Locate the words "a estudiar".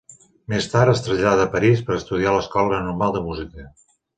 1.97-2.33